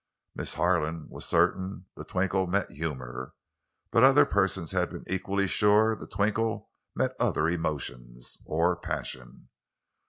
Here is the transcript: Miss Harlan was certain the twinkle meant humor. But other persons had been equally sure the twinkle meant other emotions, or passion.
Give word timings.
Miss 0.33 0.55
Harlan 0.55 1.05
was 1.09 1.25
certain 1.27 1.85
the 1.95 2.03
twinkle 2.03 2.47
meant 2.47 2.71
humor. 2.71 3.33
But 3.91 4.03
other 4.03 4.25
persons 4.25 4.71
had 4.71 4.89
been 4.89 5.03
equally 5.05 5.45
sure 5.47 5.95
the 5.95 6.07
twinkle 6.07 6.71
meant 6.95 7.13
other 7.19 7.47
emotions, 7.47 8.39
or 8.43 8.75
passion. 8.77 9.49